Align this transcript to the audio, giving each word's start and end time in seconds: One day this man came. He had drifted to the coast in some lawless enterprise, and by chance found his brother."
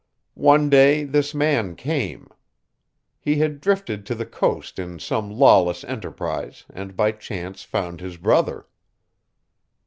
One 0.33 0.67
day 0.71 1.03
this 1.03 1.35
man 1.35 1.75
came. 1.75 2.27
He 3.19 3.35
had 3.35 3.61
drifted 3.61 4.03
to 4.07 4.15
the 4.15 4.25
coast 4.25 4.79
in 4.79 4.97
some 4.97 5.29
lawless 5.29 5.83
enterprise, 5.83 6.65
and 6.73 6.97
by 6.97 7.11
chance 7.11 7.61
found 7.61 8.01
his 8.01 8.17
brother." 8.17 8.65